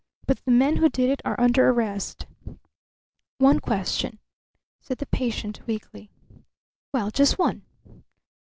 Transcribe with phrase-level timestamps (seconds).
[0.25, 2.25] But the men who did it are under arrest."
[3.37, 4.17] "One question,"
[4.79, 6.09] said the patient, weakly.
[6.91, 7.61] "Well, just one."